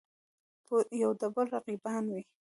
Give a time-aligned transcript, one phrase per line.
[1.01, 2.21] یودبل رقیبان وي.